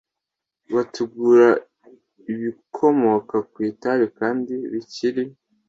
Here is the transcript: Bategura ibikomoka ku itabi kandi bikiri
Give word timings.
Bategura 0.73 1.47
ibikomoka 2.31 3.35
ku 3.51 3.57
itabi 3.71 4.05
kandi 4.19 4.53
bikiri 4.71 5.23